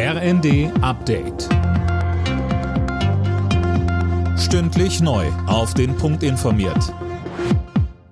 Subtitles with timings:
[0.00, 1.48] RND Update.
[4.38, 5.26] Stündlich neu.
[5.48, 6.94] Auf den Punkt informiert.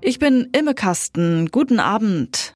[0.01, 1.53] Ich bin Imme Kasten.
[1.53, 2.55] Guten Abend.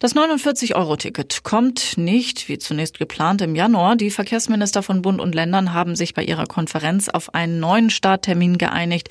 [0.00, 3.94] Das 49-Euro-Ticket kommt nicht, wie zunächst geplant, im Januar.
[3.94, 8.58] Die Verkehrsminister von Bund und Ländern haben sich bei ihrer Konferenz auf einen neuen Starttermin
[8.58, 9.08] geeinigt.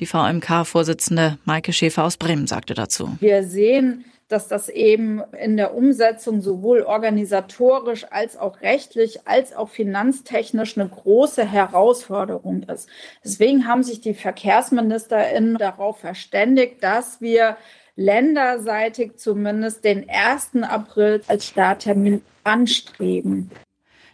[0.00, 3.16] Die VMK-Vorsitzende Maike Schäfer aus Bremen sagte dazu.
[3.20, 9.68] Wir sehen dass das eben in der Umsetzung sowohl organisatorisch als auch rechtlich als auch
[9.68, 12.88] finanztechnisch eine große Herausforderung ist.
[13.24, 17.56] Deswegen haben sich die VerkehrsministerInnen darauf verständigt, dass wir
[17.94, 20.62] länderseitig zumindest den 1.
[20.62, 23.50] April als Starttermin anstreben.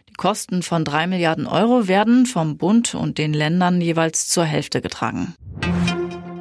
[0.09, 4.79] Die Kosten von drei Milliarden Euro werden vom Bund und den Ländern jeweils zur Hälfte
[4.79, 5.33] getragen.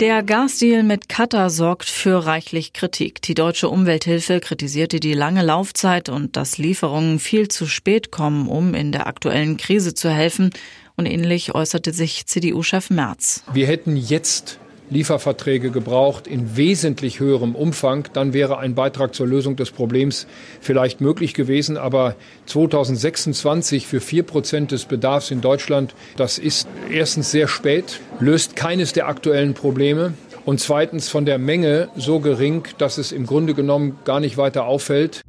[0.03, 3.23] Der Gasdeal mit Katar sorgt für reichlich Kritik.
[3.23, 8.75] Die deutsche Umwelthilfe kritisierte die lange Laufzeit und dass Lieferungen viel zu spät kommen, um
[8.75, 10.51] in der aktuellen Krise zu helfen.
[10.97, 13.45] Und ähnlich äußerte sich CDU-Chef Merz.
[13.53, 14.59] Wir hätten jetzt
[14.93, 20.27] Lieferverträge gebraucht in wesentlich höherem Umfang, dann wäre ein Beitrag zur Lösung des Problems
[20.61, 21.77] vielleicht möglich gewesen.
[21.77, 22.15] Aber
[22.47, 28.93] 2026 für vier Prozent des Bedarfs in Deutschland, das ist erstens sehr spät, löst keines
[28.93, 33.99] der aktuellen Probleme und zweitens von der Menge so gering, dass es im Grunde genommen
[34.05, 35.23] gar nicht weiter auffällt.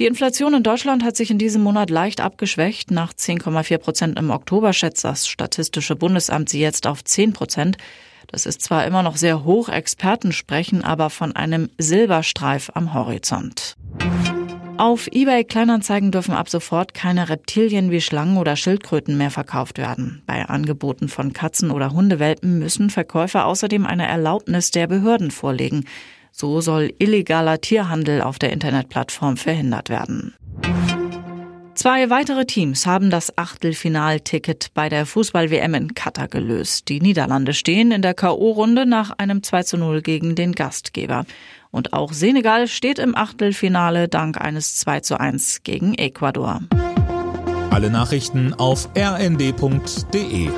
[0.00, 2.90] Die Inflation in Deutschland hat sich in diesem Monat leicht abgeschwächt.
[2.90, 7.78] Nach 10,4 Prozent im Oktober schätzt das Statistische Bundesamt sie jetzt auf 10 Prozent.
[8.26, 13.76] Das ist zwar immer noch sehr hoch, Experten sprechen aber von einem Silberstreif am Horizont.
[14.78, 20.24] Auf eBay Kleinanzeigen dürfen ab sofort keine Reptilien wie Schlangen oder Schildkröten mehr verkauft werden.
[20.26, 25.86] Bei Angeboten von Katzen oder Hundewelpen müssen Verkäufer außerdem eine Erlaubnis der Behörden vorlegen.
[26.36, 30.34] So soll illegaler Tierhandel auf der Internetplattform verhindert werden.
[31.76, 36.88] Zwei weitere Teams haben das Achtelfinalticket bei der Fußball-WM in Katar gelöst.
[36.88, 41.24] Die Niederlande stehen in der K.O.-Runde nach einem 2 zu 0 gegen den Gastgeber.
[41.70, 46.62] Und auch Senegal steht im Achtelfinale dank eines 2 zu 1 gegen Ecuador.
[47.70, 50.50] Alle Nachrichten auf rnd.de